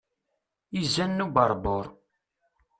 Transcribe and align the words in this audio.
Izan 0.79 1.11
n 1.17 1.23
uberbur. 1.25 1.85